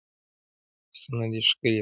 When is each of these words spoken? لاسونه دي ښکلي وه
لاسونه 0.89 1.25
دي 1.31 1.41
ښکلي 1.49 1.71
وه 1.79 1.79